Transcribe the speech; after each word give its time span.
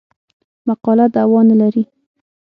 مقاله 0.67 1.05
دعوا 1.15 1.41
نه 1.49 1.55
لري. 1.61 1.83